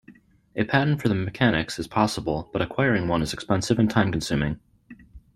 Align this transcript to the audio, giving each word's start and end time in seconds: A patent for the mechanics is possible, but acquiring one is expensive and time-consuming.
A 0.55 0.63
patent 0.63 0.99
for 0.99 1.09
the 1.09 1.13
mechanics 1.13 1.77
is 1.77 1.87
possible, 1.87 2.49
but 2.53 2.59
acquiring 2.59 3.07
one 3.07 3.21
is 3.21 3.33
expensive 3.33 3.77
and 3.77 3.87
time-consuming. 3.87 4.59